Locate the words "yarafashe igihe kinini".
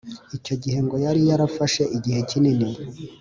1.29-2.67